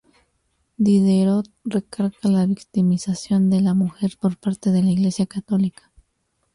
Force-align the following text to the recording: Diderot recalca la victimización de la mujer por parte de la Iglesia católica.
Diderot 0.79 1.47
recalca 1.63 2.27
la 2.27 2.47
victimización 2.47 3.51
de 3.51 3.61
la 3.61 3.75
mujer 3.75 4.17
por 4.19 4.35
parte 4.35 4.71
de 4.71 4.81
la 4.81 4.89
Iglesia 4.89 5.27
católica. 5.27 5.91